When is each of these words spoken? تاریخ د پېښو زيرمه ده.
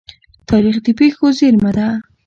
تاریخ 0.49 0.75
د 0.85 0.87
پېښو 0.99 1.27
زيرمه 1.39 1.71
ده. 1.77 1.87